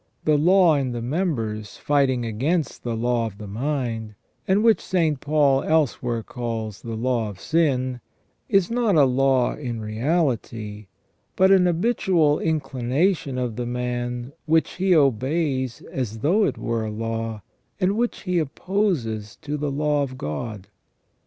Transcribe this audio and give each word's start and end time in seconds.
The 0.25 0.35
law 0.35 0.73
in 0.77 0.93
the 0.93 1.01
members 1.03 1.77
fighting 1.77 2.25
against 2.25 2.81
the 2.83 2.95
law 2.95 3.27
of 3.27 3.37
the 3.37 3.45
mind, 3.45 4.15
and 4.47 4.63
which 4.63 4.81
St. 4.81 5.19
Paul 5.19 5.61
elsewhere 5.61 6.23
calls 6.23 6.81
the 6.81 6.95
law 6.95 7.29
of 7.29 7.39
sin, 7.39 8.01
is 8.49 8.71
not 8.71 8.95
a 8.95 9.05
law 9.05 9.53
in 9.53 9.79
reality, 9.79 10.87
but 11.35 11.51
an 11.51 11.67
habitual 11.67 12.39
inclination 12.39 13.37
of 13.37 13.57
the 13.57 13.67
man, 13.67 14.33
which 14.47 14.71
he 14.77 14.95
obeys 14.95 15.81
as 15.91 16.17
though 16.17 16.45
it 16.45 16.57
were 16.57 16.83
a 16.83 16.89
law, 16.91 17.43
and 17.79 17.95
which 17.95 18.21
he 18.23 18.39
opposes 18.39 19.35
to 19.43 19.55
the 19.55 19.69
law 19.69 20.01
of 20.01 20.17
God. 20.17 20.67